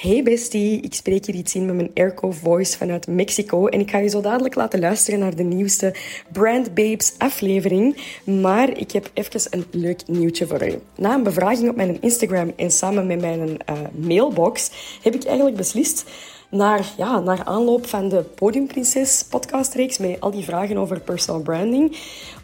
[0.00, 3.90] Hey bestie, ik spreek hier iets in met mijn airco voice vanuit Mexico en ik
[3.90, 5.94] ga je zo dadelijk laten luisteren naar de nieuwste
[6.32, 7.96] Brand Babes aflevering.
[8.24, 10.78] Maar ik heb even een leuk nieuwtje voor u.
[10.96, 13.56] Na een bevraging op mijn Instagram en samen met mijn uh,
[14.06, 14.70] mailbox
[15.02, 16.04] heb ik eigenlijk beslist
[16.50, 21.96] naar, ja, naar aanloop van de Podiumprinses podcastreeks met al die vragen over personal branding,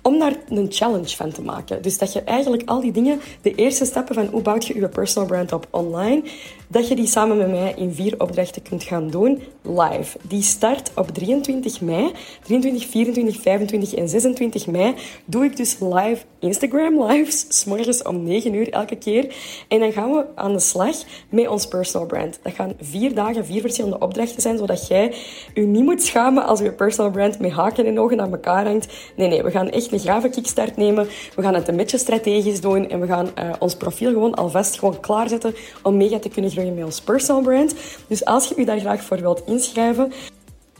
[0.06, 1.82] om daar een challenge van te maken.
[1.82, 4.88] Dus dat je eigenlijk al die dingen, de eerste stappen van hoe bouwt je je
[4.88, 6.22] personal brand op online,
[6.68, 10.18] dat je die samen met mij in vier opdrachten kunt gaan doen live.
[10.22, 12.12] Die start op 23 mei.
[12.42, 18.22] 23, 24, 25 en 26 mei doe ik dus live Instagram lives, s morgens om
[18.22, 19.34] 9 uur elke keer.
[19.68, 20.96] En dan gaan we aan de slag
[21.28, 22.38] met ons personal brand.
[22.42, 25.14] Dat gaan vier dagen, vier verschillende opdrachten zijn, zodat jij
[25.54, 28.86] je niet moet schamen als je personal brand met haken en ogen aan elkaar hangt.
[29.16, 31.08] Nee, nee, we gaan echt een kickstart nemen.
[31.34, 34.78] We gaan het een beetje strategisch doen en we gaan uh, ons profiel gewoon alvast
[34.78, 37.74] gewoon klaarzetten om mega te kunnen groeien met ons personal brand.
[38.06, 40.12] Dus als je je daar graag voor wilt inschrijven,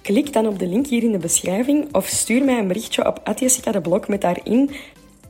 [0.03, 3.21] klik dan op de link hier in de beschrijving of stuur mij een berichtje op
[3.35, 4.71] Jessica de Blog met daarin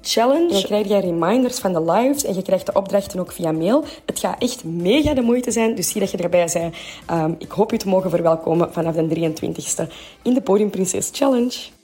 [0.03, 0.53] challenge.
[0.53, 3.85] Dan krijg je reminders van de lives en je krijgt de opdrachten ook via mail.
[4.07, 6.75] Het gaat echt mega de moeite zijn, dus zie dat je erbij bent.
[7.11, 11.76] Um, ik hoop je te mogen verwelkomen vanaf de 23e in de Podium Princess Challenge.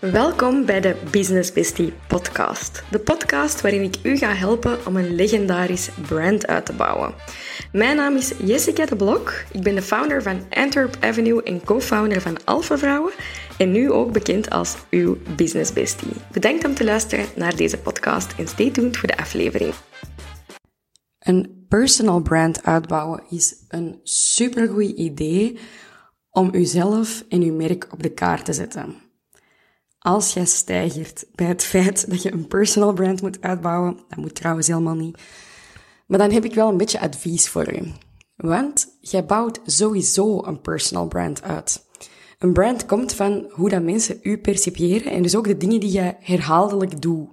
[0.00, 2.82] Welkom bij de Business Bestie podcast.
[2.90, 7.14] De podcast waarin ik u ga helpen om een legendarisch brand uit te bouwen.
[7.72, 9.44] Mijn naam is Jessica de Blok.
[9.52, 13.12] Ik ben de founder van Antwerp Avenue en co-founder van Alpha Vrouwen.
[13.58, 16.12] En nu ook bekend als uw Business Bestie.
[16.32, 19.74] Bedankt om te luisteren naar deze podcast en stay tuned voor de aflevering.
[21.18, 25.58] Een personal brand uitbouwen is een supergoed idee
[26.30, 29.08] om uzelf en uw merk op de kaart te zetten.
[30.02, 34.34] Als jij stijgert bij het feit dat je een personal brand moet uitbouwen, dat moet
[34.34, 35.18] trouwens helemaal niet.
[36.06, 37.92] Maar dan heb ik wel een beetje advies voor u.
[38.36, 41.84] Want jij bouwt sowieso een personal brand uit.
[42.38, 45.92] Een brand komt van hoe dat mensen u percipiëren en dus ook de dingen die
[45.92, 47.28] je herhaaldelijk doet.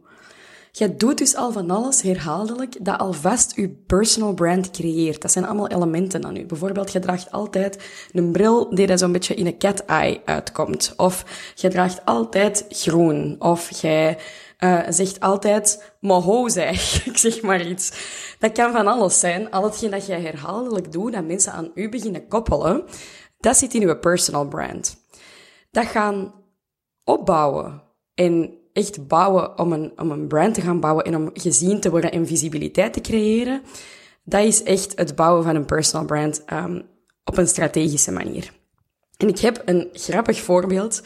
[0.77, 5.21] Je doet dus al van alles herhaaldelijk dat alvast je personal brand creëert.
[5.21, 6.45] Dat zijn allemaal elementen aan u.
[6.45, 10.93] Bijvoorbeeld, je draagt altijd een bril die er zo'n beetje in een cat eye uitkomt.
[10.97, 13.35] Of je draagt altijd groen.
[13.39, 14.17] Of jij
[14.59, 17.05] uh, zegt altijd moho zeg.
[17.09, 17.91] Ik zeg maar iets.
[18.39, 19.51] Dat kan van alles zijn.
[19.51, 22.83] Al hetgeen dat jij herhaaldelijk doet, dat mensen aan u beginnen koppelen,
[23.39, 25.05] dat zit in uw personal brand.
[25.71, 26.33] Dat gaan
[27.03, 27.83] opbouwen
[28.13, 31.89] en echt bouwen om een, om een brand te gaan bouwen en om gezien te
[31.89, 33.61] worden en visibiliteit te creëren,
[34.23, 36.85] dat is echt het bouwen van een personal brand um,
[37.23, 38.51] op een strategische manier.
[39.17, 41.01] En ik heb een grappig voorbeeld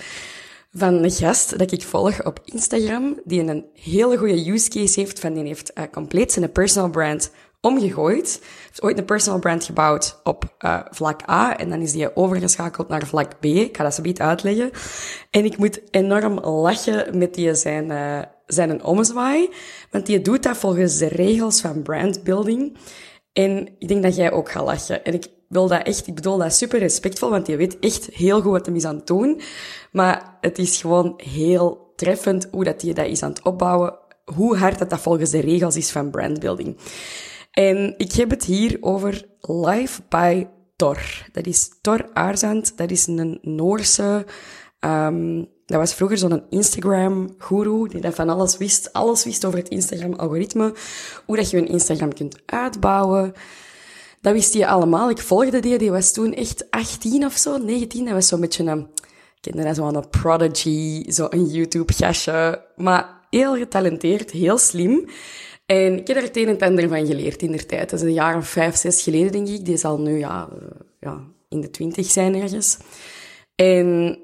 [0.72, 5.20] van een gast dat ik volg op Instagram, die een hele goede use case heeft
[5.20, 8.42] van die heeft uh, compleet zijn personal brand omgegooid.
[8.66, 12.88] Heeft ooit een personal brand gebouwd op uh, vlak A en dan is die overgeschakeld
[12.88, 13.46] naar vlak B.
[13.46, 14.72] Ik ga dat zo beetje uitleggen.
[15.30, 19.50] En ik moet enorm lachen met die zijn, uh, zijn een omzwaai,
[19.92, 22.78] want die doet dat volgens de regels van brandbuilding.
[23.34, 25.04] En ik denk dat jij ook gaat lachen.
[25.04, 28.42] En ik wil dat echt, ik bedoel dat super respectvol, want je weet echt heel
[28.42, 29.42] goed wat hem is aan het doen.
[29.92, 34.58] Maar het is gewoon heel treffend hoe dat hij dat is aan het opbouwen, hoe
[34.58, 36.78] hard dat dat volgens de regels is van brandbuilding.
[37.52, 40.46] En ik heb het hier over Life by
[40.76, 41.00] Thor.
[41.32, 42.78] Dat is Thor Aarzand.
[42.78, 44.26] Dat is een Noorse...
[44.86, 48.94] Um, dat was vroeger zo'n Instagram-guru die dat van alles wist.
[48.94, 50.74] Alles wist over het Instagram-algoritme.
[51.26, 53.34] Hoe dat je een Instagram kunt uitbouwen.
[54.22, 55.10] Dat wist hij allemaal.
[55.10, 55.78] Ik volgde die.
[55.78, 58.06] Die was toen echt 18 of zo, 19.
[58.06, 58.88] Dat was zo'n beetje een...
[59.36, 62.66] Ik kende dat zo een prodigy, zo een YouTube-gastje.
[62.76, 65.10] Maar heel getalenteerd, heel slim.
[65.72, 67.90] En ik heb er het een en het ander van geleerd in der tijd.
[67.90, 69.66] Dat is een jaar of vijf, zes geleden, denk ik.
[69.66, 70.50] Die zal nu ja,
[71.00, 71.20] ja,
[71.50, 72.78] in de twintig zijn ergens.
[73.56, 74.20] En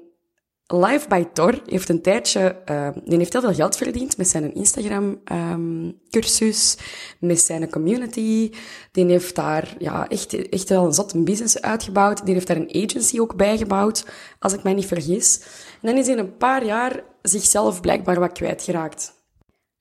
[0.66, 4.54] Live by Tor heeft een tijdje, uh, die heeft heel veel geld verdiend met zijn
[4.54, 6.84] Instagram-cursus, ehm,
[7.26, 8.50] met zijn community.
[8.92, 12.24] Die heeft daar ja, echt, echt wel een zot business uitgebouwd.
[12.24, 14.06] Die heeft daar een agency ook bijgebouwd,
[14.38, 15.40] als ik mij niet vergis.
[15.80, 19.16] En dan is hij in een paar jaar zichzelf blijkbaar wat kwijtgeraakt.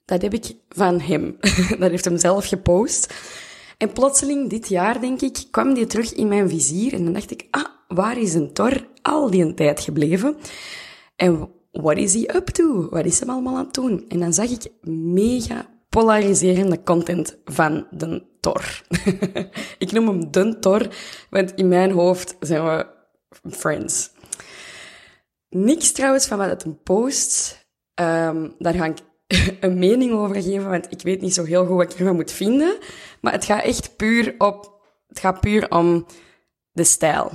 [0.07, 1.37] Dat heb ik van hem.
[1.79, 3.13] dat heeft hem zelf gepost.
[3.77, 6.93] En plotseling, dit jaar denk ik, kwam die terug in mijn vizier.
[6.93, 10.37] En dan dacht ik, ah, waar is een Tor al die tijd gebleven?
[11.15, 12.89] En what is he up to?
[12.89, 14.05] Wat is hem allemaal aan het doen?
[14.07, 18.81] En dan zag ik mega polariserende content van de Tor.
[19.77, 20.87] ik noem hem de Tor,
[21.29, 22.87] want in mijn hoofd zijn we
[23.49, 24.11] friends.
[25.49, 27.65] Niks trouwens van wat het een post.
[27.99, 28.97] Um, daar ga ik
[29.59, 32.31] een mening over geven, want ik weet niet zo heel goed wat ik ervan moet
[32.31, 32.77] vinden.
[33.21, 36.05] Maar het gaat echt puur op, het gaat puur om
[36.71, 37.31] de stijl.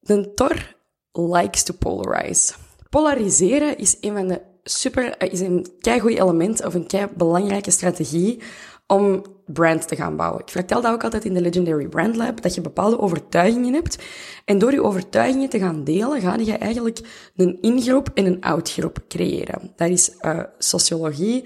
[0.00, 0.76] De Tor
[1.12, 2.54] likes to polarize.
[2.90, 7.70] Polariseren is een van de super, eh, is een keigoed element of een kei belangrijke
[7.70, 8.42] strategie
[8.86, 10.40] om brand te gaan bouwen.
[10.40, 13.98] Ik vertel dat ook altijd in de Legendary Brand Lab, dat je bepaalde overtuigingen hebt.
[14.44, 17.00] En door je overtuigingen te gaan delen, ga je eigenlijk
[17.36, 19.72] een ingroep en een outgroep creëren.
[19.76, 21.42] Dat is uh, sociologie.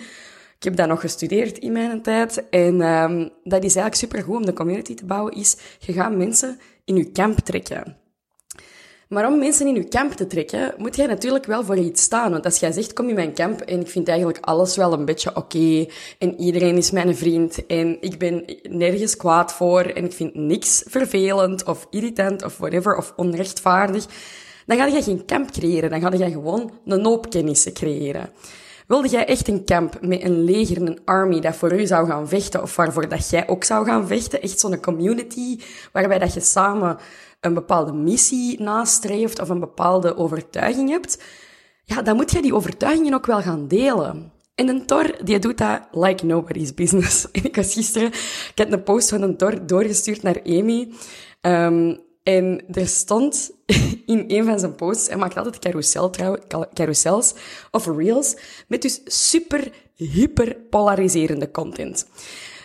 [0.56, 2.48] Ik heb dat nog gestudeerd in mijn tijd.
[2.48, 6.58] En um, dat is eigenlijk supergoed om de community te bouwen, is je gaat mensen
[6.84, 7.96] in je camp trekken.
[9.14, 12.30] Maar om mensen in uw camp te trekken, moet jij natuurlijk wel voor iets staan.
[12.30, 15.04] Want als jij zegt, kom in mijn camp en ik vind eigenlijk alles wel een
[15.04, 15.86] beetje oké
[16.18, 20.84] en iedereen is mijn vriend en ik ben nergens kwaad voor en ik vind niks
[20.86, 24.06] vervelend of irritant of whatever of onrechtvaardig,
[24.66, 25.90] dan ga je geen camp creëren.
[25.90, 28.30] Dan ga je gewoon een hoop kennissen creëren.
[28.86, 32.28] Wilde jij echt een camp met een leger, een army dat voor u zou gaan
[32.28, 34.42] vechten of waarvoor dat jij ook zou gaan vechten?
[34.42, 35.58] Echt zo'n community
[35.92, 36.98] waarbij dat je samen
[37.44, 41.22] een bepaalde missie nastreeft of een bepaalde overtuiging hebt,
[41.84, 44.32] ja, dan moet je die overtuigingen ook wel gaan delen.
[44.54, 47.30] En een Tor, die doet dat like nobody's business.
[47.30, 48.12] En ik was gisteren,
[48.54, 50.92] ik een post van een Tor doorgestuurd naar Amy.
[51.40, 53.50] Um, en er stond
[54.06, 56.36] in een van zijn posts, hij maakt altijd carousel, trouw,
[56.74, 57.34] carousels
[57.70, 58.36] of reels,
[58.68, 62.06] met dus super hyper polariserende content.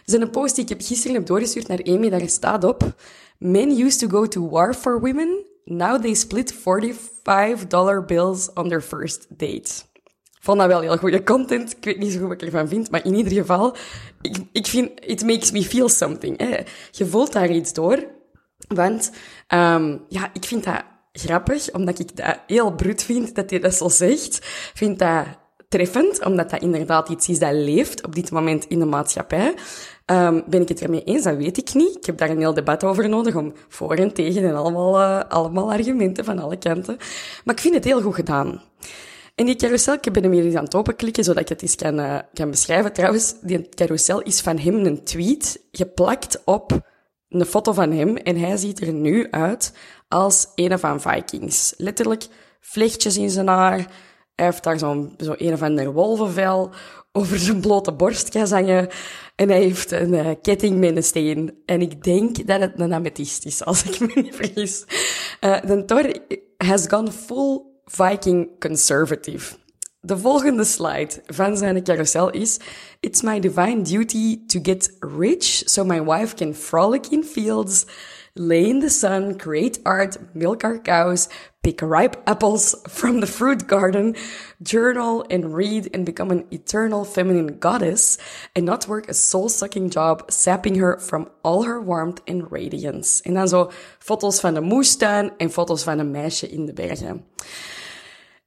[0.06, 2.94] Dus een post die ik heb gisteren heb doorgestuurd naar Amy, daar staat op,
[3.40, 5.46] Men used to go to war for women.
[5.66, 9.84] Now they split $45 bills on their first date.
[10.40, 11.72] Vond dat wel heel goede content.
[11.72, 13.76] Ik weet niet zo goed wat ik ervan vind, maar in ieder geval,
[14.22, 16.40] ik, ik vind, it makes me feel something.
[16.92, 18.06] Je voelt daar iets door.
[18.68, 19.12] Want,
[19.48, 23.74] um, ja, ik vind dat grappig, omdat ik dat heel bruut vind dat hij dat
[23.74, 24.40] zo zegt.
[24.74, 25.26] vind dat
[25.70, 29.54] treffend, omdat dat inderdaad iets is dat leeft op dit moment in de maatschappij.
[30.12, 31.24] Um, ben ik het ermee eens?
[31.24, 31.96] Dat weet ik niet.
[31.96, 35.20] Ik heb daar een heel debat over nodig om voor en tegen en allemaal, uh,
[35.28, 36.98] allemaal argumenten van alle kanten.
[37.44, 38.62] Maar ik vind het heel goed gedaan.
[39.36, 41.76] En die carousel, ik ben hem hier eens aan het openklikken, zodat ik het eens
[41.76, 42.94] kan, uh, kan beschrijven.
[42.94, 46.80] Trouwens, die carousel is van hem een tweet geplakt op
[47.30, 48.18] een foto van hem.
[48.18, 49.74] En hij ziet er nu uit
[50.08, 51.74] als een van Vikings.
[51.78, 52.28] Letterlijk
[52.60, 53.88] vlechtjes in zijn haar.
[54.40, 56.72] Hij heeft daar zo'n zo een of ander wolvenvel
[57.12, 58.90] over zijn blote borstkas hangen.
[59.36, 61.54] En hij heeft een uh, ketting met een steen.
[61.66, 64.86] En ik denk dat het een amethyst is, als ik me niet vergis.
[65.42, 66.16] Uh, de Thor
[66.58, 69.56] has gone full Viking conservative.
[70.02, 72.60] De volgende slide van zijn carousel is...
[73.00, 77.86] It's my divine duty to get rich so my wife can frolic in fields
[78.40, 81.28] lay in the sun, create art, milk our cows,
[81.62, 84.16] pick ripe apples from the fruit garden,
[84.62, 88.18] journal and read and become an eternal feminine goddess,
[88.56, 93.22] and not work a soul-sucking job, sapping her from all her warmth and radiance.
[93.24, 97.26] En dan zo foto's van de moestuin en foto's van een meisje in de bergen.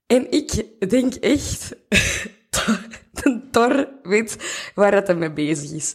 [0.06, 1.76] En ik denk echt,
[3.12, 4.36] de Thor weet
[4.74, 5.94] waar het mee bezig is.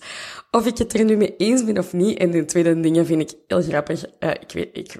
[0.51, 2.17] Of ik het er nu mee eens ben of niet.
[2.17, 4.05] En de tweede dingen vind ik heel grappig.
[4.19, 4.95] Uh, ik weet, ik,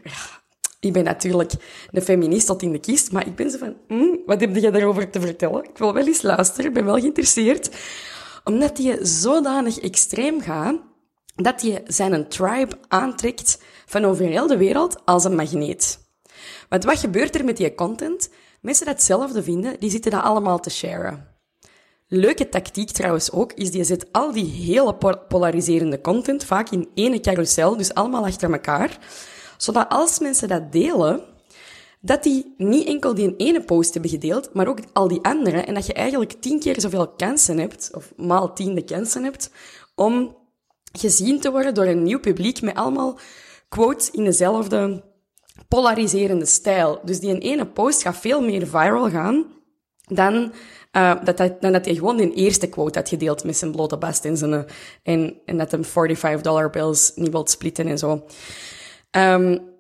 [0.79, 1.53] ik ben natuurlijk
[1.91, 4.71] een feminist tot in de kist, maar ik ben zo van, mm, wat heb je
[4.71, 5.63] daarover te vertellen?
[5.63, 7.69] Ik wil wel eens luisteren, ik ben wel geïnteresseerd.
[8.43, 10.79] Omdat je zodanig extreem gaat,
[11.35, 15.99] dat je zijn tribe aantrekt van over heel de wereld als een magneet.
[16.69, 18.29] Want wat gebeurt er met die content?
[18.61, 21.36] Mensen die hetzelfde vinden, die zitten dat allemaal te sharen.
[22.09, 27.21] Leuke tactiek trouwens ook, is die zet al die hele polariserende content vaak in één
[27.21, 28.97] carousel, dus allemaal achter elkaar.
[29.57, 31.21] Zodat als mensen dat delen,
[31.99, 35.57] dat die niet enkel die ene post hebben gedeeld, maar ook al die andere.
[35.57, 39.51] En dat je eigenlijk tien keer zoveel kansen hebt, of maal tien de kansen hebt,
[39.95, 40.35] om
[40.91, 43.19] gezien te worden door een nieuw publiek met allemaal
[43.69, 45.03] quotes in dezelfde
[45.67, 46.99] polariserende stijl.
[47.03, 49.45] Dus die ene post gaat veel meer viral gaan
[50.07, 50.53] dan,
[50.91, 54.25] uh, dat, dan dat hij gewoon de eerste quote had gedeeld met zijn blote bast
[54.25, 54.65] in zijn,
[55.03, 58.25] en, en dat hem 45 dollar bills niet wilt splitten en zo.
[59.11, 59.75] Um,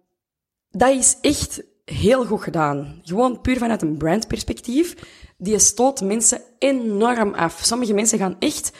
[0.69, 3.01] dat is echt heel goed gedaan.
[3.03, 4.95] Gewoon puur vanuit een brandperspectief.
[5.37, 7.59] Die stoot mensen enorm af.
[7.63, 8.71] Sommige mensen gaan echt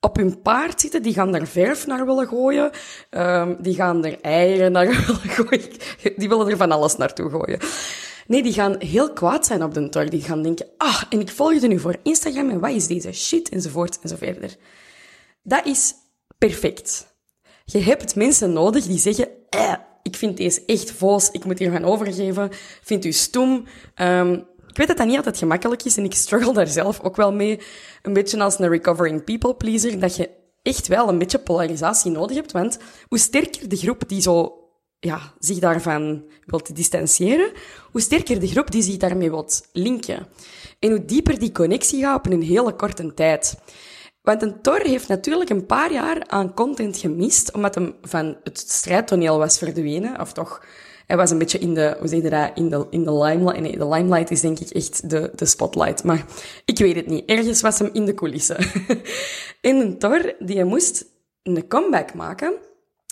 [0.00, 2.70] op hun paard zitten, die gaan er verf naar willen gooien,
[3.10, 5.70] um, die gaan er eieren naar willen gooien,
[6.16, 7.58] die willen er van alles naartoe gooien.
[8.28, 10.10] Nee, die gaan heel kwaad zijn op de tor.
[10.10, 13.12] Die gaan denken, ah, en ik volg je nu voor Instagram en wat is deze
[13.12, 14.56] shit, enzovoort, en zo verder.
[15.42, 15.94] Dat is
[16.38, 17.16] perfect.
[17.64, 21.70] Je hebt mensen nodig die zeggen, eh, ik vind deze echt vals, ik moet hier
[21.70, 22.50] gaan overgeven,
[22.82, 23.64] vind u stom.
[23.96, 27.16] Um, ik weet dat dat niet altijd gemakkelijk is en ik struggle daar zelf ook
[27.16, 27.60] wel mee.
[28.02, 30.30] Een beetje als een recovering people pleaser, dat je
[30.62, 32.52] echt wel een beetje polarisatie nodig hebt.
[32.52, 34.58] Want hoe sterker de groep die zo,
[35.00, 37.52] ja, zich daarvan wilt distancieren,
[37.90, 40.26] hoe sterker de groep die zich daarmee wilt linken.
[40.78, 43.54] En hoe dieper die connectie gaat op een hele korte tijd.
[44.22, 48.58] Want een Thor heeft natuurlijk een paar jaar aan content gemist, omdat hem van het
[48.58, 50.62] strijdtoneel was verdwenen, of toch
[51.08, 53.60] hij was een beetje in de, hoe zeg je dat, in de, in de limelight.
[53.60, 56.04] Nee, de limelight is denk ik echt de, de spotlight.
[56.04, 56.24] Maar
[56.64, 57.28] ik weet het niet.
[57.28, 58.56] Ergens was hem in de coulissen.
[59.60, 61.04] in een Thor, die moest
[61.42, 62.54] een comeback maken.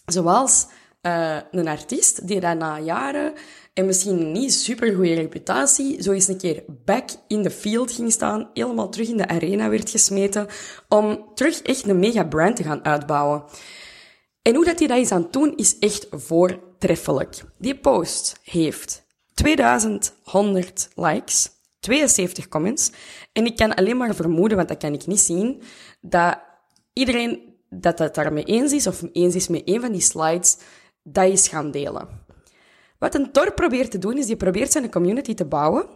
[0.07, 0.67] Zoals
[1.07, 3.33] uh, een artiest die daar na jaren
[3.77, 8.13] en misschien niet super goede reputatie, zo eens een keer back in the field ging
[8.13, 10.47] staan, helemaal terug in de arena werd gesmeten,
[10.89, 13.45] om terug echt een mega brand te gaan uitbouwen.
[14.43, 17.43] En hoe dat hij dat is aan doen, is echt voortreffelijk.
[17.59, 22.91] Die post heeft 2100 likes, 72 comments.
[23.33, 25.63] En ik kan alleen maar vermoeden, want dat kan ik niet zien,
[26.01, 26.39] dat
[26.93, 30.57] iedereen dat het daarmee eens is, of eens is met een van die slides,
[31.09, 32.09] dat is gaan delen.
[32.99, 35.89] Wat een Tor probeert te doen, is die probeert zijn community te bouwen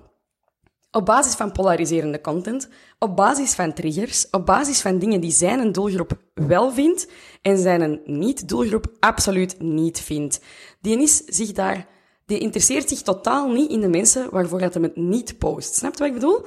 [0.91, 5.73] op basis van polariserende content, op basis van triggers, op basis van dingen die zijn
[5.73, 7.09] doelgroep wel vindt
[7.43, 10.41] en zijn niet-doelgroep absoluut niet vindt.
[10.81, 11.87] Die is zich daar,
[12.27, 15.75] die interesseert zich totaal niet in de mensen waarvoor dat het niet post.
[15.75, 16.47] Snap je wat ik bedoel?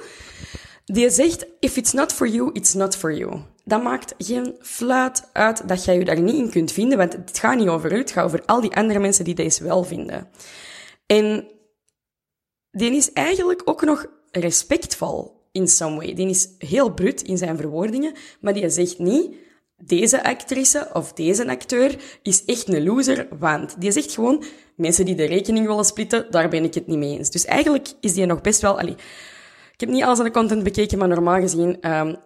[0.84, 3.42] Die zegt, if it's not for you, it's not for you.
[3.64, 7.38] Dat maakt geen fluit uit dat jij je daar niet in kunt vinden, want het
[7.38, 10.28] gaat niet over u, het gaat over al die andere mensen die deze wel vinden.
[11.06, 11.48] En
[12.70, 16.14] die is eigenlijk ook nog respectvol in some way.
[16.14, 19.34] Die is heel brut in zijn verwoordingen, maar die zegt niet,
[19.76, 24.44] deze actrice of deze acteur is echt een loser, want die zegt gewoon,
[24.76, 27.30] mensen die de rekening willen splitten, daar ben ik het niet mee eens.
[27.30, 28.78] Dus eigenlijk is die nog best wel...
[28.78, 28.96] Allee,
[29.72, 32.16] ik heb niet alles aan de content bekeken, maar normaal gezien um,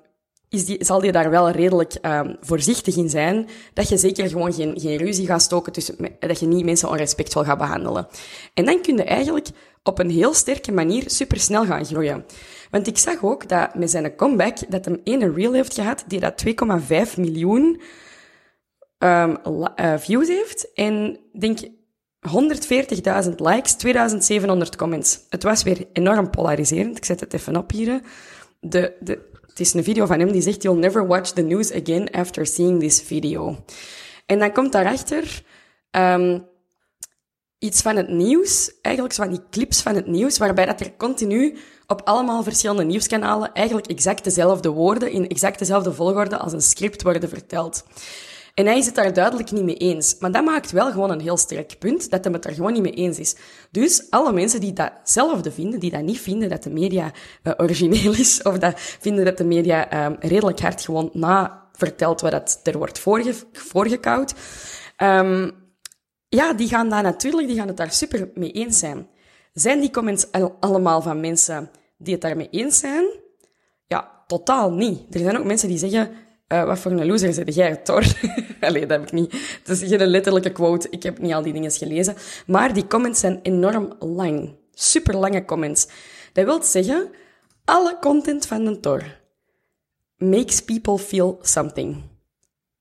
[0.48, 3.48] is zal die daar wel redelijk um, voorzichtig in zijn.
[3.74, 7.44] Dat je zeker gewoon geen, geen ruzie gaat stoken tussen, dat je niet mensen onrespectvol
[7.44, 8.08] gaat behandelen.
[8.54, 9.48] En dan kun je eigenlijk
[9.82, 12.24] op een heel sterke manier supersnel gaan groeien.
[12.70, 16.20] Want ik zag ook dat met zijn comeback, dat hem ene reel heeft gehad die
[16.20, 17.80] dat 2,5 miljoen
[18.98, 19.38] um,
[19.76, 20.72] uh, views heeft.
[20.72, 21.58] En denk
[23.26, 25.20] 140.000 likes, 2700 comments.
[25.28, 26.96] Het was weer enorm polariserend.
[26.96, 28.00] Ik zet het even op hier.
[28.60, 31.72] De, de, het is een video van hem die zegt, you'll never watch the news
[31.72, 33.64] again after seeing this video.
[34.26, 35.42] En dan komt daarachter
[35.90, 36.46] um,
[37.58, 40.96] iets van het nieuws, eigenlijk zo van die clips van het nieuws, waarbij dat er
[40.96, 46.62] continu op allemaal verschillende nieuwskanalen eigenlijk exact dezelfde woorden in exact dezelfde volgorde als een
[46.62, 47.84] script worden verteld.
[48.58, 50.16] En hij is het daar duidelijk niet mee eens.
[50.18, 52.82] Maar dat maakt wel gewoon een heel sterk punt, dat hij het er gewoon niet
[52.82, 53.36] mee eens is.
[53.70, 57.12] Dus alle mensen die datzelfde vinden, die dat niet vinden dat de media
[57.42, 62.20] uh, origineel is, of dat vinden dat de media uh, redelijk hard gewoon na vertelt
[62.20, 64.34] wat dat er wordt voorge voorgekoud,
[64.96, 65.52] um,
[66.28, 69.08] ja, die gaan daar natuurlijk, die gaan het daar super mee eens zijn.
[69.52, 73.04] Zijn die comments al allemaal van mensen die het daarmee eens zijn?
[73.86, 75.14] Ja, totaal niet.
[75.14, 76.10] Er zijn ook mensen die zeggen,
[76.48, 78.04] uh, wat voor een loser zit jij, Thor?
[78.60, 79.32] Allee, dat heb ik niet.
[79.64, 80.86] Het is geen letterlijke quote.
[80.90, 82.16] Ik heb niet al die dingen gelezen.
[82.46, 84.56] Maar die comments zijn enorm lang.
[84.72, 85.88] Super lange comments.
[86.32, 87.10] Dat wil zeggen,
[87.64, 89.02] alle content van een Thor
[90.18, 92.02] makes people feel something.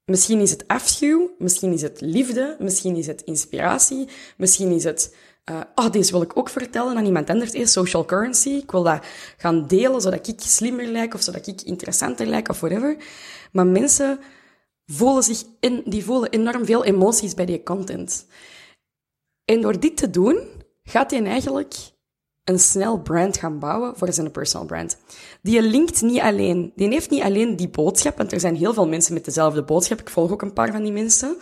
[0.05, 4.07] Misschien is het afschuw, misschien is het liefde, misschien is het inspiratie,
[4.37, 5.15] misschien is het,
[5.51, 7.51] uh, oh, deze wil ik ook vertellen aan iemand anders.
[7.51, 9.05] Hey, social currency, ik wil dat
[9.37, 12.97] gaan delen zodat ik slimmer lijk of zodat ik interessanter lijk of whatever.
[13.51, 14.19] Maar mensen
[14.85, 18.25] voelen zich in, die voelen enorm veel emoties bij die content.
[19.45, 20.39] En door dit te doen,
[20.83, 21.75] gaat hij eigenlijk
[22.43, 24.97] een snel brand gaan bouwen voor zijn personal brand.
[25.41, 28.87] Die linkt niet alleen, die heeft niet alleen die boodschap, want er zijn heel veel
[28.87, 29.99] mensen met dezelfde boodschap.
[29.99, 31.37] Ik volg ook een paar van die mensen.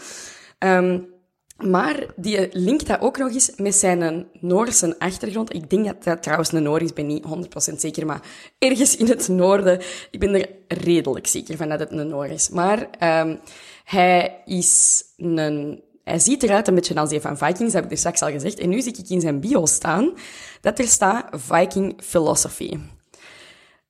[0.59, 1.13] Um,
[1.57, 5.53] Maar die linkt dat ook nog eens met zijn Noorse achtergrond.
[5.53, 7.25] Ik denk dat dat trouwens een Noor is, ben niet
[7.71, 8.21] 100% zeker, maar
[8.57, 9.81] ergens in het noorden.
[10.11, 12.49] Ik ben er redelijk zeker van dat het een Noor is.
[12.49, 12.79] Maar
[13.21, 13.39] um,
[13.83, 15.83] hij is een...
[16.03, 18.29] Hij ziet eruit een beetje als die van Vikings, dat heb ik er straks al
[18.29, 18.59] gezegd.
[18.59, 20.13] En nu zie ik in zijn bio staan
[20.61, 22.77] dat er staat Viking Philosophy.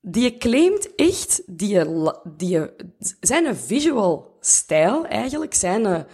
[0.02, 1.84] Die claimt echt, die,
[2.38, 2.62] die,
[3.20, 6.06] zijn visual stijl eigenlijk, zijn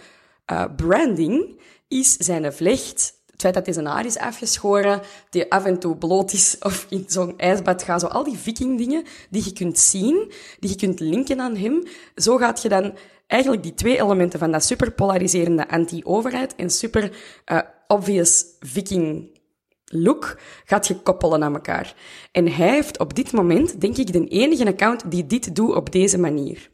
[0.52, 3.20] uh, branding is zijn vlecht.
[3.26, 6.86] Het feit dat hij zijn haar is afgeschoren, die af en toe bloot is of
[6.88, 8.00] in zo'n ijsbad gaat.
[8.00, 11.82] Zo al die viking dingen die je kunt zien, die je kunt linken aan hem.
[12.14, 12.94] Zo gaat je dan
[13.26, 17.12] eigenlijk die twee elementen van dat super polariserende anti-overheid en super
[17.46, 19.40] uh, obvious viking
[19.84, 21.94] look gaat je koppelen aan elkaar.
[22.32, 25.92] En hij heeft op dit moment, denk ik, de enige account die dit doet op
[25.92, 26.70] deze manier.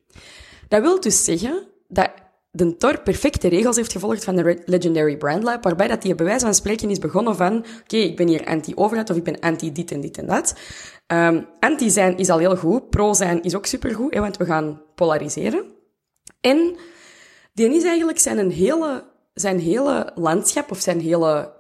[0.69, 2.11] Dat wil dus zeggen dat
[2.51, 6.43] de Tor perfecte regels heeft gevolgd van de Legendary Brand Lab, waarbij dat die bewijs
[6.43, 10.01] van spreken is begonnen van, oké, ik ben hier anti-overheid of ik ben anti-dit en
[10.01, 10.55] dit en dat.
[11.07, 14.45] Um, anti zijn is al heel goed, pro zijn is ook supergoed, hè, want we
[14.45, 15.65] gaan polariseren.
[16.41, 16.77] En
[17.53, 21.53] die is eigenlijk zijn, hele, zijn hele landschap of zijn hele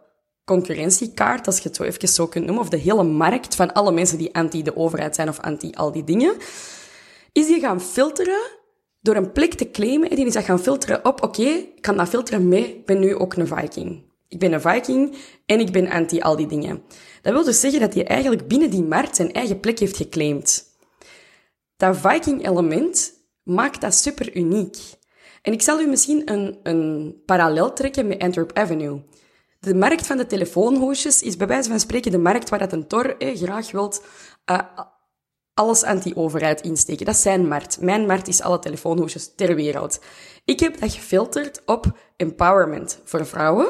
[0.45, 3.93] concurrentiekaart, als je het zo even zo kunt noemen, of de hele markt van alle
[3.93, 6.37] mensen die anti de overheid zijn of anti al die dingen,
[7.33, 8.58] is die gaan filteren
[9.01, 12.09] door een plek te claimen, die is dat gaan filteren op, oké, ik kan dat
[12.09, 14.07] filteren mee, ik ben nu ook een Viking.
[14.29, 16.83] Ik ben een Viking en ik ben anti al die dingen.
[17.23, 20.65] Dat wil dus zeggen dat hij eigenlijk binnen die markt zijn eigen plek heeft geclaimd.
[21.77, 23.13] Dat Viking-element
[23.43, 24.77] maakt dat super uniek.
[25.43, 29.03] En ik zal u misschien een, een parallel trekken met Antwerp Avenue.
[29.61, 32.87] De markt van de telefoonhoesjes is bij wijze van spreken de markt waar dat een
[32.87, 34.03] tor eh, graag wilt
[34.51, 34.59] uh,
[35.59, 37.07] alles anti-overheid insteken.
[37.07, 37.81] Dat is zijn markt.
[37.81, 40.01] Mijn markt is alle telefoonhoesjes ter wereld.
[40.45, 43.67] Ik heb dat gefilterd op empowerment voor vrouwen.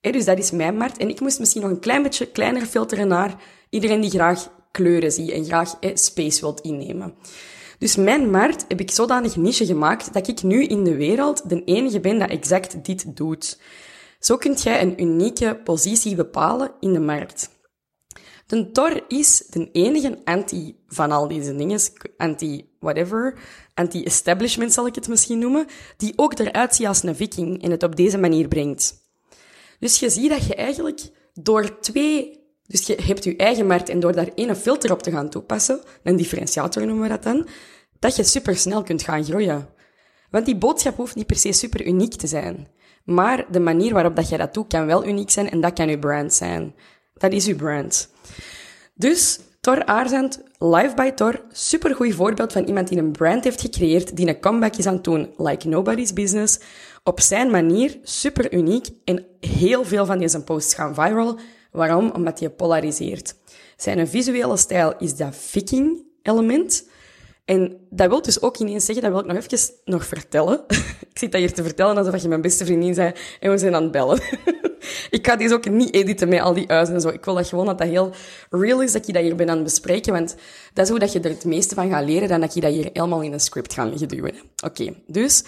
[0.00, 0.96] dus dat is mijn markt.
[0.96, 3.34] En ik moest misschien nog een klein beetje kleiner filteren naar
[3.70, 7.14] iedereen die graag kleuren ziet en graag space wilt innemen.
[7.78, 11.64] Dus mijn markt heb ik zodanig niche gemaakt dat ik nu in de wereld de
[11.64, 13.58] enige ben dat exact dit doet.
[14.18, 17.50] Zo kunt jij een unieke positie bepalen in de markt.
[18.52, 21.80] De Tor is de enige anti van al deze dingen,
[22.16, 23.38] anti-whatever,
[23.74, 27.82] anti-establishment zal ik het misschien noemen, die ook eruit ziet als een viking en het
[27.82, 28.94] op deze manier brengt.
[29.78, 31.00] Dus je ziet dat je eigenlijk
[31.34, 32.40] door twee...
[32.66, 35.80] Dus je hebt je eigen markt en door daar één filter op te gaan toepassen,
[36.02, 37.46] een differentiator noemen we dat dan,
[37.98, 39.68] dat je super snel kunt gaan groeien.
[40.30, 42.68] Want die boodschap hoeft niet per se super uniek te zijn.
[43.04, 45.88] Maar de manier waarop dat jij dat doet kan wel uniek zijn en dat kan
[45.88, 46.74] je brand zijn.
[47.22, 48.08] Dat is uw brand.
[48.94, 54.16] Dus Thor Aarzand, Live by Thor, supergoed voorbeeld van iemand die een brand heeft gecreëerd,
[54.16, 56.58] die een comeback is aan het doen, like nobody's business,
[57.04, 61.38] op zijn manier, super uniek en heel veel van deze posts gaan viral.
[61.70, 62.10] Waarom?
[62.10, 63.34] Omdat hij polariseert.
[63.76, 66.88] Zijn visuele stijl is dat viking element.
[67.44, 70.64] En dat wil dus ook ineens zeggen, dat wil ik nog even nog vertellen.
[71.12, 73.74] ik zit dat hier te vertellen alsof je mijn beste vriendin zei en we zijn
[73.74, 74.20] aan het bellen.
[75.10, 77.08] ik ga deze ook niet editen met al die uizen en zo.
[77.08, 78.10] Ik wil dat gewoon dat dat heel
[78.50, 80.34] real is, dat je dat hier ben aan het bespreken, want
[80.72, 82.72] dat is hoe dat je er het meeste van gaat leren, dan dat je dat
[82.72, 84.34] hier helemaal in een script gaat liggen duwen.
[84.64, 85.44] Oké, dus...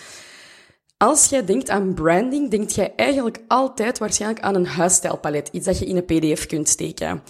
[0.96, 5.48] Als jij denkt aan branding, denkt jij eigenlijk altijd waarschijnlijk aan een huisstijlpalet.
[5.52, 7.22] Iets dat je in een pdf kunt steken.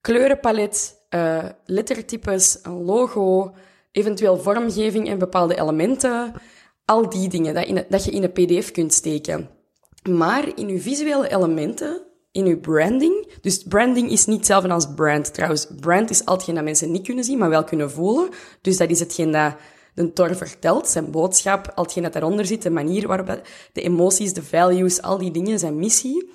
[0.00, 3.54] Kleurenpalet, uh, lettertypes, een logo,
[3.92, 6.32] eventueel vormgeving en bepaalde elementen.
[6.84, 9.48] Al die dingen dat, in, dat je in een pdf kunt steken.
[10.16, 15.34] Maar in uw visuele elementen, in uw branding, dus branding is niet hetzelfde als brand
[15.34, 15.66] trouwens.
[15.80, 18.28] Brand is al hetgeen dat mensen niet kunnen zien, maar wel kunnen voelen.
[18.60, 19.54] Dus dat is hetgeen dat
[19.94, 23.42] de Tor vertelt, zijn boodschap, al hetgeen dat daaronder zit, de manier waarop
[23.72, 26.30] de emoties, de values, al die dingen, zijn missie.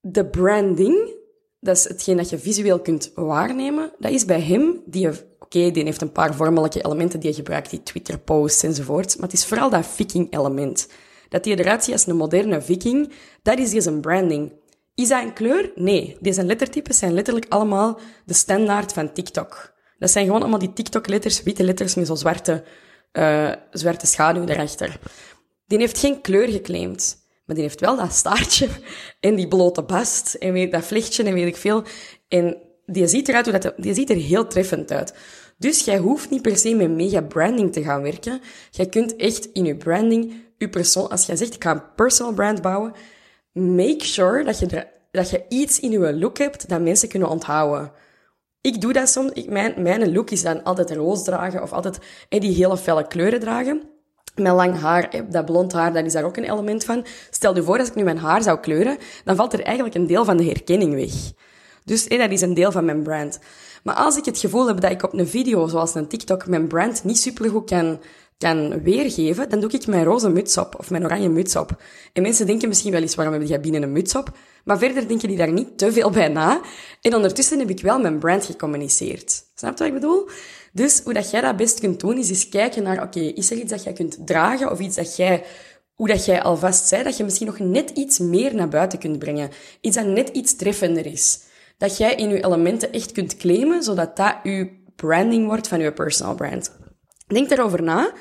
[0.00, 1.14] De branding,
[1.60, 5.84] dat is hetgeen dat je visueel kunt waarnemen, dat is bij hem, die, oké, die
[5.84, 9.70] heeft een paar vormelijke elementen die je gebruikt, die Twitter-posts enzovoort, maar het is vooral
[9.70, 10.88] dat viking-element.
[11.30, 13.12] Dat hij eruit ziet als een moderne viking,
[13.42, 14.52] dat is dus een branding.
[14.94, 15.72] Is dat een kleur?
[15.74, 16.16] Nee.
[16.20, 19.72] Deze lettertypes zijn letterlijk allemaal de standaard van TikTok.
[19.98, 22.64] Dat zijn gewoon allemaal die TikTok-letters, witte letters met zo'n zwarte,
[23.12, 24.98] uh, zwarte schaduw daarachter.
[25.66, 27.18] Die heeft geen kleur geclaimd.
[27.44, 28.68] Maar die heeft wel dat staartje
[29.20, 31.82] en die blote bast en weet, dat vlechtje en weet ik veel.
[32.28, 35.14] En die ziet eruit die ziet er heel treffend uit.
[35.58, 38.40] Dus jij hoeft niet per se met mega branding te gaan werken.
[38.70, 40.32] Jij kunt echt in je branding,
[40.68, 42.92] persoon, als jij zegt ik ga een personal brand bouwen,
[43.52, 47.92] make sure dat je, dat je iets in je look hebt dat mensen kunnen onthouden.
[48.60, 49.32] Ik doe dat soms.
[49.32, 53.06] Ik, mijn, mijn look is dan altijd roos dragen of altijd eh, die hele felle
[53.06, 53.82] kleuren dragen.
[54.34, 57.06] Met lang haar, dat blond haar, dat is daar ook een element van.
[57.30, 60.06] Stel je voor, als ik nu mijn haar zou kleuren, dan valt er eigenlijk een
[60.06, 61.12] deel van de herkenning weg.
[61.84, 63.38] Dus dat is een deel van mijn brand.
[63.82, 66.68] Maar als ik het gevoel heb dat ik op een video, zoals een TikTok, mijn
[66.68, 68.00] brand niet supergoed kan,
[68.40, 71.82] kan weergeven, dan doe ik mijn roze muts op, of mijn oranje muts op.
[72.12, 74.36] En mensen denken misschien wel eens, waarom heb jij binnen een muts op?
[74.64, 76.60] Maar verder denken die daar niet te veel bij na.
[77.00, 79.44] En ondertussen heb ik wel mijn brand gecommuniceerd.
[79.54, 80.28] Snap je wat ik bedoel?
[80.72, 83.56] Dus hoe dat jij dat best kunt doen, is eens kijken naar, oké, is er
[83.56, 85.44] iets dat jij kunt dragen, of iets dat jij
[85.94, 89.18] hoe dat jij alvast zei, dat je misschien nog net iets meer naar buiten kunt
[89.18, 89.50] brengen.
[89.80, 91.40] Iets dat net iets treffender is
[91.78, 95.92] dat jij in je elementen echt kunt claimen, zodat dat je branding wordt van je
[95.92, 96.78] personal brand.
[97.30, 98.12] Denk daarover na.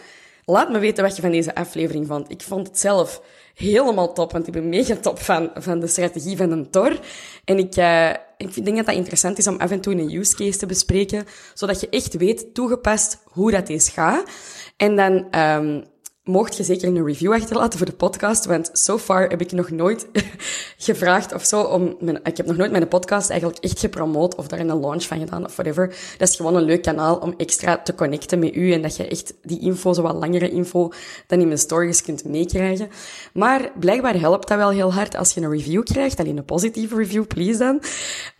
[0.46, 2.32] Laat me weten wat je van deze aflevering vond.
[2.32, 3.22] Ik vond het zelf
[3.56, 7.00] helemaal top, want ik ben mega top van, van de strategie van een Tor.
[7.46, 10.36] En ik, uh, ik denk dat dat interessant is om af en toe een use
[10.36, 14.30] case te bespreken, zodat je echt weet, toegepast, hoe dat eens gaat.
[14.78, 15.84] En dan um,
[16.24, 19.70] mocht je zeker een review achterlaten voor de podcast, want so far heb ik nog
[19.70, 20.08] nooit
[20.88, 24.48] gevraagd of zo om mijn, ik heb nog nooit mijn podcast eigenlijk echt gepromoot of
[24.48, 25.88] daar een launch van gedaan of whatever.
[26.18, 29.08] Dat is gewoon een leuk kanaal om extra te connecten met u en dat je
[29.08, 30.92] echt die info, zo wat langere info,
[31.28, 32.90] dan in mijn stories kunt meekrijgen.
[33.34, 36.96] Maar blijkbaar helpt dat wel heel hard als je een review krijgt, alleen een positieve
[36.96, 37.82] review, please dan,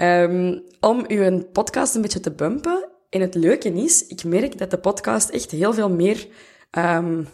[0.08, 2.88] um, om uw podcast een beetje te bumpen.
[3.10, 6.28] En het leuke is, ik merk dat de podcast echt heel veel meer
[6.72, 7.28] um,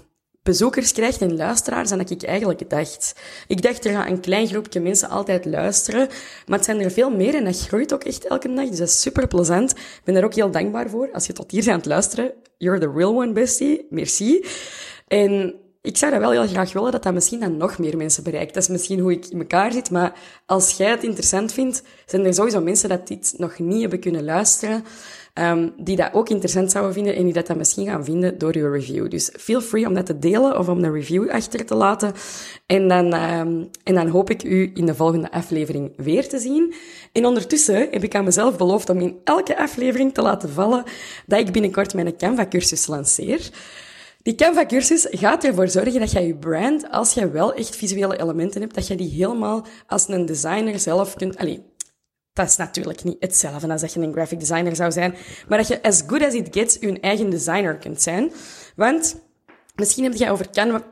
[0.45, 3.15] bezoekers krijgt en luisteraars dan dat ik eigenlijk dacht.
[3.47, 6.07] Ik dacht, er gaat een klein groepje mensen altijd luisteren,
[6.47, 8.87] maar het zijn er veel meer en dat groeit ook echt elke dag, dus dat
[8.87, 9.71] is super plezant.
[9.71, 11.09] Ik ben daar ook heel dankbaar voor.
[11.13, 13.87] Als je tot hier bent aan het luisteren, you're the real one, bestie.
[13.89, 14.45] Merci.
[15.07, 18.23] En ik zou dat wel heel graag willen, dat dat misschien dan nog meer mensen
[18.23, 18.53] bereikt.
[18.53, 20.13] Dat is misschien hoe ik in elkaar zit, maar
[20.45, 24.23] als jij het interessant vindt, zijn er sowieso mensen dat dit nog niet hebben kunnen
[24.23, 24.83] luisteren.
[25.39, 28.55] Um, die dat ook interessant zouden vinden en die dat dan misschien gaan vinden door
[28.55, 29.09] uw review.
[29.09, 32.13] Dus feel free om dat te delen of om een review achter te laten.
[32.65, 36.73] En dan, um, en dan hoop ik u in de volgende aflevering weer te zien.
[37.11, 40.83] En ondertussen heb ik aan mezelf beloofd om in elke aflevering te laten vallen
[41.25, 43.49] dat ik binnenkort mijn Canva-cursus lanceer.
[44.21, 48.61] Die Canva-cursus gaat ervoor zorgen dat jij je brand, als jij wel echt visuele elementen
[48.61, 51.37] hebt, dat je die helemaal als een designer zelf kunt...
[51.37, 51.63] Allee,
[52.35, 55.15] dat is natuurlijk niet hetzelfde als dat je een graphic designer zou zijn,
[55.47, 58.31] maar dat je as good as it gets je eigen designer kunt zijn.
[58.75, 59.15] Want
[59.75, 60.49] Misschien heb je over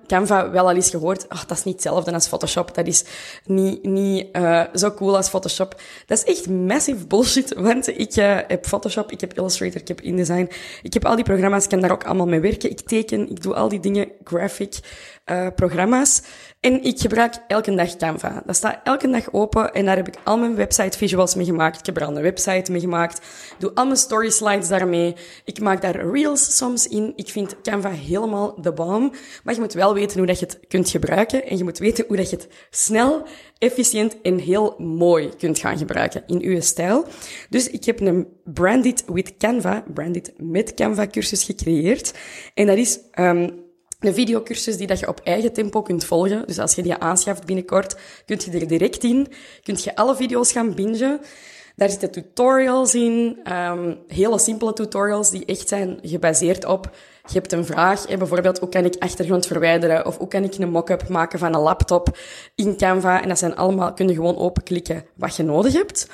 [0.08, 1.29] Canva, wel al eens gehoord.
[1.29, 2.75] Ach, dat is niet hetzelfde als Photoshop.
[2.75, 3.03] Dat is
[3.45, 5.82] niet, niet uh, zo cool als Photoshop.
[6.06, 7.53] Dat is echt massive bullshit.
[7.53, 10.49] Want ik uh, heb Photoshop, ik heb Illustrator, ik heb InDesign.
[10.82, 12.69] Ik heb al die programma's, ik kan daar ook allemaal mee werken.
[12.69, 14.79] Ik teken, ik doe al die dingen, graphic
[15.32, 16.22] uh, programma's.
[16.60, 18.44] En ik gebruik elke dag Canva.
[18.46, 21.80] Dat staat elke dag open en daar heb ik al mijn website visuals mee gemaakt.
[21.80, 23.22] Ik heb er al een website mee gemaakt.
[23.60, 25.16] Doe al mijn story slides daarmee.
[25.46, 27.14] Ik maak daar reels soms in.
[27.16, 29.12] Ik vind Canva helemaal de bom.
[29.44, 31.46] Maar je moet wel weten hoe dat je het kunt gebruiken.
[31.46, 33.26] En je moet weten hoe dat je het snel,
[33.58, 37.06] efficiënt en heel mooi kunt gaan gebruiken in uw stijl.
[37.50, 42.14] Dus ik heb een Branded with Canva, Branded met Canva cursus gecreëerd.
[42.54, 43.62] En dat is um,
[44.04, 46.44] een videocursus die dat je op eigen tempo kunt volgen.
[46.46, 49.28] Dus als je die aanschaft binnenkort, kunt je er direct in.
[49.63, 51.20] Kunt je alle video's gaan bingen.
[51.76, 56.92] Daar zitten tutorials in, um, hele simpele tutorials die echt zijn gebaseerd op
[57.28, 60.58] je hebt een vraag, hè, bijvoorbeeld hoe kan ik achtergrond verwijderen of hoe kan ik
[60.58, 62.18] een mock-up maken van een laptop
[62.56, 63.22] in Canva.
[63.22, 66.08] En dat zijn allemaal, kun je gewoon openklikken wat je nodig hebt.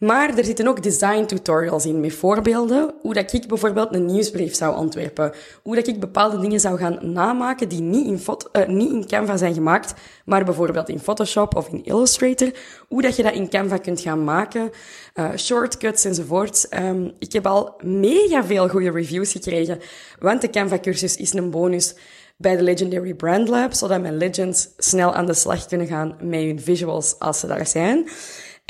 [0.00, 2.94] Maar er zitten ook design tutorials in met voorbeelden.
[3.00, 5.32] Hoe dat ik bijvoorbeeld een nieuwsbrief zou ontwerpen.
[5.62, 9.36] Hoe dat ik bepaalde dingen zou gaan namaken die niet in, uh, niet in Canva
[9.36, 12.50] zijn gemaakt, maar bijvoorbeeld in Photoshop of in Illustrator.
[12.88, 14.70] Hoe dat je dat in Canva kunt gaan maken.
[15.14, 16.66] Uh, shortcuts enzovoort.
[16.82, 19.78] Um, ik heb al mega veel goede reviews gekregen,
[20.18, 21.94] want de Canva-cursus is een bonus
[22.36, 26.40] bij de Legendary Brand Lab, zodat mijn legends snel aan de slag kunnen gaan met
[26.40, 28.08] hun visuals als ze daar zijn.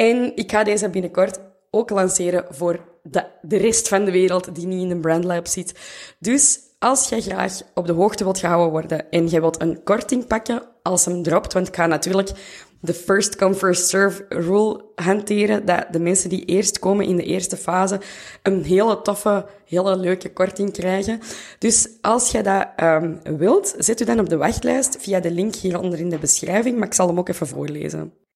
[0.00, 1.38] En ik ga deze binnenkort
[1.70, 5.74] ook lanceren voor de, de rest van de wereld die niet in een brandlab zit.
[6.18, 10.26] Dus als jij graag op de hoogte wilt gehouden worden en jij wilt een korting
[10.26, 12.30] pakken als hem dropt, want ik ga natuurlijk
[12.80, 17.24] de first come first serve rule hanteren, dat de mensen die eerst komen in de
[17.24, 18.00] eerste fase
[18.42, 21.20] een hele toffe, hele leuke korting krijgen.
[21.58, 25.54] Dus als jij dat um, wilt, zet u dan op de wachtlijst via de link
[25.54, 28.28] hieronder in de beschrijving, maar ik zal hem ook even voorlezen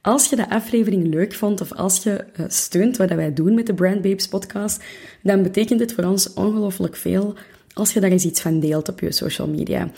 [0.00, 3.66] Als je de aflevering leuk vond of als je uh, steunt wat wij doen met
[3.66, 4.84] de Brand Babes podcast,
[5.22, 7.34] dan betekent het voor ons ongelooflijk veel
[7.72, 9.90] als je daar eens iets van deelt op je social media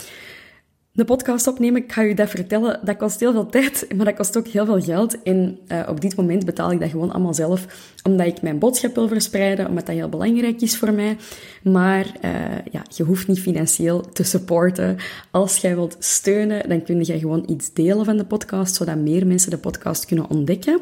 [0.99, 4.15] de podcast opnemen, ik ga je dat vertellen, dat kost heel veel tijd, maar dat
[4.15, 5.23] kost ook heel veel geld.
[5.23, 7.67] En uh, op dit moment betaal ik dat gewoon allemaal zelf,
[8.03, 11.17] omdat ik mijn boodschap wil verspreiden, omdat dat heel belangrijk is voor mij.
[11.63, 12.33] Maar uh,
[12.71, 14.97] ja, je hoeft niet financieel te supporten.
[15.31, 19.27] Als jij wilt steunen, dan kun je gewoon iets delen van de podcast, zodat meer
[19.27, 20.81] mensen de podcast kunnen ontdekken.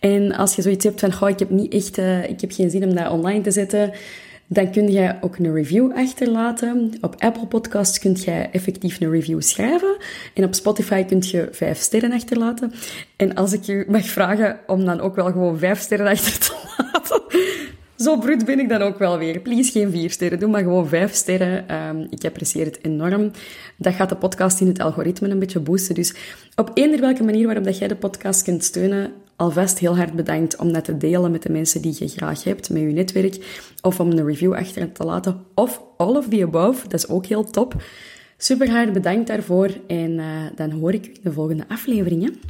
[0.00, 2.84] En als je zoiets hebt van, ik heb niet echt, uh, ik heb geen zin
[2.84, 3.92] om dat online te zetten,
[4.48, 6.92] dan kun je ook een review achterlaten.
[7.00, 9.96] Op Apple Podcasts kun je effectief een review schrijven.
[10.34, 12.72] En op Spotify kun je vijf sterren achterlaten.
[13.16, 16.54] En als ik je mag vragen om dan ook wel gewoon vijf sterren achter te
[16.76, 17.22] laten.
[18.04, 19.40] Zo bruut ben ik dan ook wel weer.
[19.40, 21.74] Please geen vier sterren, doe maar gewoon vijf sterren.
[21.74, 23.30] Um, ik apprecieer het enorm.
[23.76, 25.94] Dat gaat de podcast in het algoritme een beetje boosten.
[25.94, 26.14] Dus
[26.54, 30.56] op eender welke manier waarop dat jij de podcast kunt steunen, alvast heel hard bedankt
[30.56, 34.00] om dat te delen met de mensen die je graag hebt, met je netwerk, of
[34.00, 37.44] om een review achter te laten, of all of the above, dat is ook heel
[37.44, 37.82] top.
[38.36, 42.40] Super hard bedankt daarvoor en uh, dan hoor ik de volgende afleveringen.